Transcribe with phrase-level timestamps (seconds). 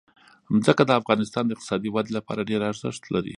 [0.63, 3.29] ځمکه د افغانستان د اقتصادي ودې لپاره ډېر ارزښت لري.